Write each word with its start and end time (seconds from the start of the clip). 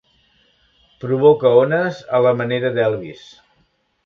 Provoca 1.03 1.51
ones 1.59 2.01
a 2.17 2.23
la 2.29 2.33
manera 2.41 2.73
d'Elvis. 2.79 3.29